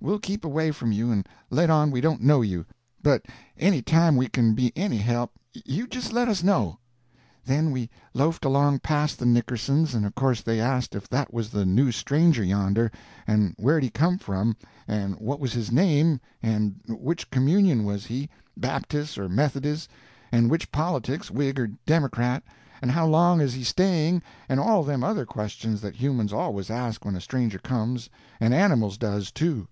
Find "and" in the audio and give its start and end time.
1.12-1.24, 9.94-10.04, 13.28-13.54, 14.88-15.14, 16.42-16.80, 20.32-20.50, 22.80-22.90, 24.48-24.58, 28.40-28.52